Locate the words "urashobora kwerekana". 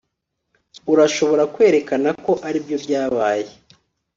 0.91-2.09